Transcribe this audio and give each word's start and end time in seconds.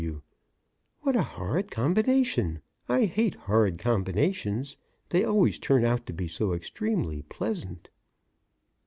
W.: 0.03 0.23
What 1.01 1.15
a 1.15 1.21
horrid 1.21 1.69
combination! 1.69 2.63
I 2.89 3.05
hate 3.05 3.35
horrid 3.35 3.77
combinations; 3.77 4.75
they 5.09 5.23
always 5.23 5.59
turn 5.59 5.85
out 5.85 6.07
to 6.07 6.13
be 6.13 6.27
so 6.27 6.53
extremely 6.55 7.21
pleasant. 7.21 7.87